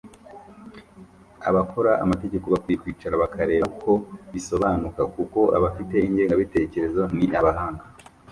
[1.49, 3.91] Abakora amategeko bakwiye kwicara bakareba uko
[4.33, 7.83] bisobanuka kuko abafite ingengabitekerezo ni abahanga